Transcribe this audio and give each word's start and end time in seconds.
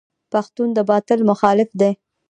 پښتون 0.31 0.67
د 0.77 0.79
باطل 0.89 1.19
مخالف 1.31 1.69
دی. 1.79 1.91